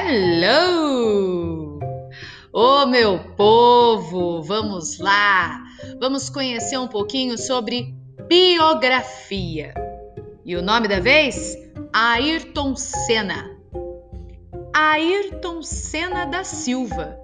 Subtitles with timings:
[0.00, 1.80] Hello!
[2.52, 5.60] Ô oh, meu povo, vamos lá!
[5.98, 7.96] Vamos conhecer um pouquinho sobre
[8.28, 9.74] biografia.
[10.46, 11.56] E o nome da vez?
[11.92, 13.50] Ayrton Senna.
[14.72, 17.18] Ayrton Senna da Silva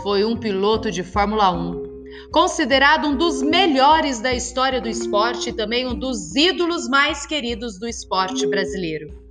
[0.00, 5.52] foi um piloto de Fórmula 1, considerado um dos melhores da história do esporte e
[5.52, 9.21] também um dos ídolos mais queridos do esporte brasileiro.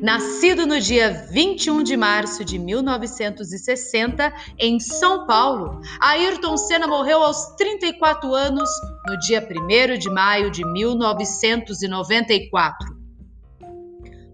[0.00, 7.54] Nascido no dia 21 de março de 1960 em São Paulo, Ayrton Senna morreu aos
[7.56, 8.70] 34 anos
[9.06, 12.94] no dia 1 de maio de 1994.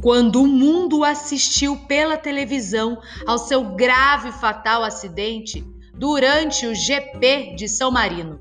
[0.00, 5.62] Quando o mundo assistiu pela televisão ao seu grave e fatal acidente
[5.94, 8.40] durante o GP de São Marino.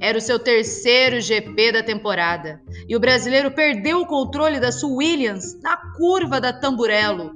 [0.00, 4.94] Era o seu terceiro GP da temporada e o brasileiro perdeu o controle da sua
[4.94, 7.34] Williams na curva da Tamburello.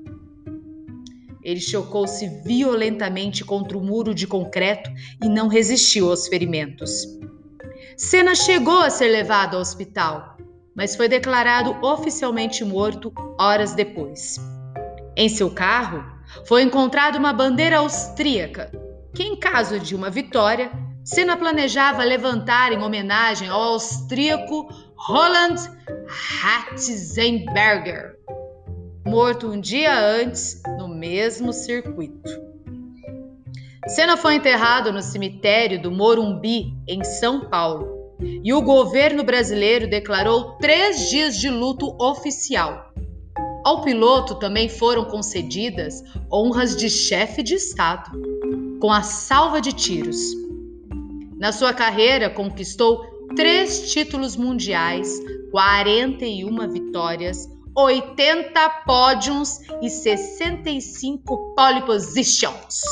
[1.43, 4.91] Ele chocou-se violentamente contra o muro de concreto
[5.25, 7.07] e não resistiu aos ferimentos.
[7.97, 10.37] Senna chegou a ser levado ao hospital,
[10.75, 14.37] mas foi declarado oficialmente morto horas depois.
[15.17, 16.05] Em seu carro
[16.47, 18.71] foi encontrada uma bandeira austríaca
[19.15, 20.71] que, em caso de uma vitória,
[21.05, 25.57] Senna planejava levantar em homenagem ao austríaco Roland
[26.07, 28.17] Ratzenberger,
[29.07, 32.31] morto um dia antes no mesmo circuito.
[33.89, 40.59] Senna foi enterrado no cemitério do Morumbi, em São Paulo, e o governo brasileiro declarou
[40.59, 42.93] três dias de luto oficial.
[43.65, 48.11] Ao piloto também foram concedidas honras de chefe de Estado,
[48.81, 50.19] com a salva de tiros.
[51.41, 53.03] Na sua carreira, conquistou
[53.35, 55.09] três títulos mundiais,
[55.51, 62.83] 41 vitórias, 80 pódios e 65 pole positions.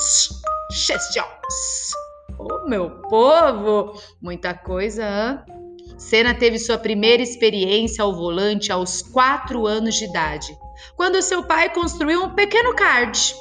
[0.73, 1.93] Gestions.
[2.39, 4.01] Oh, meu povo!
[4.23, 5.41] Muita coisa, hein?
[5.99, 10.57] Senna teve sua primeira experiência ao volante aos 4 anos de idade,
[10.97, 13.35] quando seu pai construiu um pequeno kart.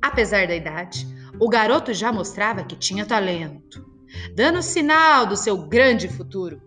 [0.00, 1.06] Apesar da idade,
[1.38, 3.89] o garoto já mostrava que tinha talento
[4.34, 6.60] dando sinal do seu grande futuro.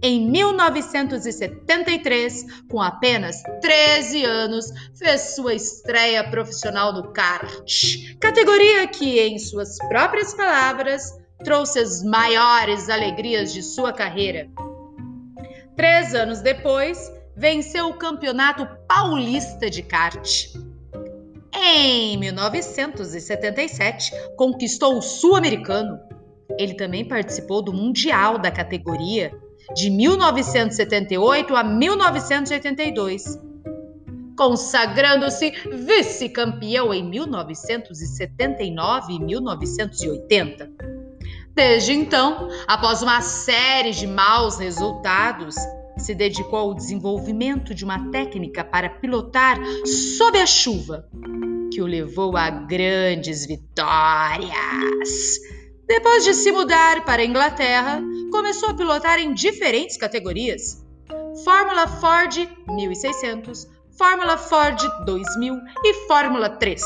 [0.00, 7.52] Em 1973, com apenas 13 anos, fez sua estreia profissional no kart,
[8.20, 14.48] categoria que, em suas próprias palavras, trouxe as maiores alegrias de sua carreira.
[15.74, 20.46] Três anos depois, venceu o Campeonato Paulista de Kart.
[21.54, 25.98] Em 1977, conquistou o Sul-Americano
[26.58, 29.32] ele também participou do Mundial da categoria
[29.74, 33.38] de 1978 a 1982,
[34.36, 40.70] consagrando-se vice-campeão em 1979 e 1980.
[41.54, 45.54] Desde então, após uma série de maus resultados,
[45.96, 51.08] se dedicou ao desenvolvimento de uma técnica para pilotar sob a chuva,
[51.72, 54.48] que o levou a grandes vitórias.
[55.88, 57.98] Depois de se mudar para a Inglaterra,
[58.30, 60.84] começou a pilotar em diferentes categorias:
[61.42, 63.66] Fórmula Ford 1600,
[63.96, 66.82] Fórmula Ford 2000 e Fórmula 3.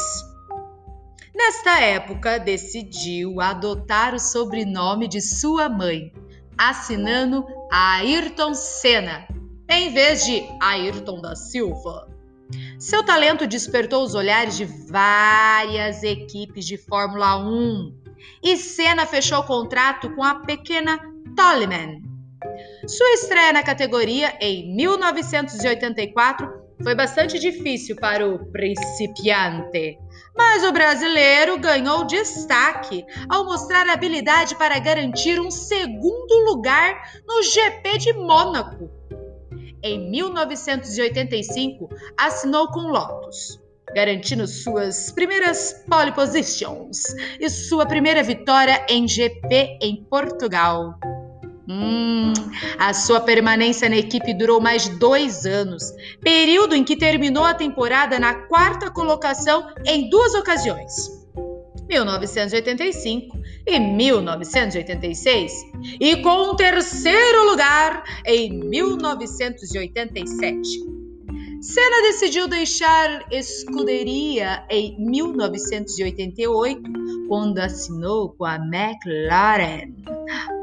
[1.35, 6.13] Nesta época, decidiu adotar o sobrenome de sua mãe,
[6.57, 9.27] assinando Ayrton Senna,
[9.69, 12.09] em vez de Ayrton da Silva.
[12.79, 18.02] Seu talento despertou os olhares de várias equipes de Fórmula 1,
[18.43, 20.99] e Senna fechou o contrato com a pequena
[21.37, 22.03] Toleman.
[22.87, 29.99] Sua estreia na categoria em 1984 foi bastante difícil para o principiante,
[30.37, 37.99] mas o brasileiro ganhou destaque ao mostrar habilidade para garantir um segundo lugar no GP
[37.99, 38.91] de Mônaco.
[39.85, 41.89] Em 1985,
[42.19, 43.62] assinou com Lotus
[43.95, 50.99] garantindo suas primeiras pole positions e sua primeira vitória em GP em Portugal.
[51.69, 52.33] Hum,
[52.79, 58.19] a sua permanência na equipe durou mais dois anos, período em que terminou a temporada
[58.19, 61.23] na quarta colocação em duas ocasiões.
[61.89, 65.53] 1985 e 1986,
[66.01, 71.02] e com um terceiro lugar em 1987.
[71.63, 76.83] Senna decidiu deixar escuderia em 1988,
[77.29, 79.95] quando assinou com a McLaren.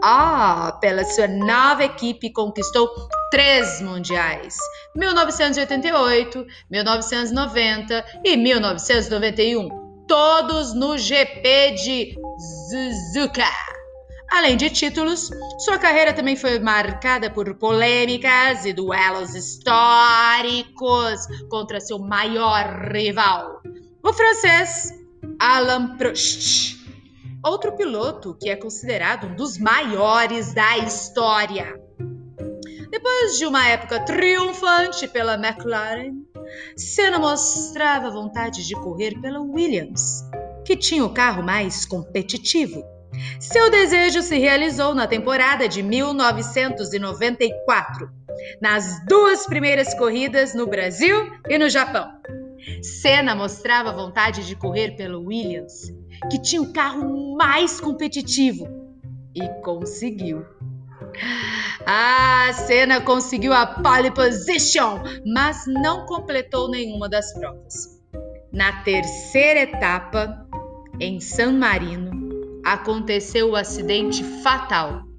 [0.04, 2.90] Ah, pela sua nova equipe conquistou
[3.32, 4.58] três mundiais:
[4.94, 9.70] 1988, 1990 e 1991,
[10.06, 12.18] todos no GP de
[12.70, 13.79] Suzuka.
[14.32, 21.98] Além de títulos, sua carreira também foi marcada por polêmicas e duelos históricos contra seu
[21.98, 23.62] maior rival,
[24.04, 24.94] o francês
[25.40, 26.78] Alain Prost.
[27.44, 31.80] Outro piloto que é considerado um dos maiores da história.
[32.92, 36.14] Depois de uma época triunfante pela McLaren,
[36.76, 40.24] Senna mostrava vontade de correr pela Williams,
[40.66, 42.84] que tinha o carro mais competitivo.
[43.40, 48.10] Seu desejo se realizou na temporada de 1994,
[48.62, 52.12] nas duas primeiras corridas no Brasil e no Japão.
[52.82, 55.94] Senna mostrava vontade de correr pelo Williams,
[56.30, 58.68] que tinha o carro mais competitivo,
[59.36, 60.46] e conseguiu.
[61.86, 68.00] A Senna conseguiu a pole position, mas não completou nenhuma das provas.
[68.52, 70.46] Na terceira etapa,
[71.00, 72.19] em San Marino,
[72.64, 75.10] aconteceu o acidente fatal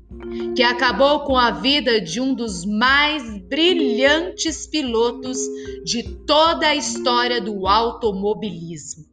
[0.54, 5.38] que acabou com a vida de um dos mais brilhantes pilotos
[5.84, 9.04] de toda a história do automobilismo.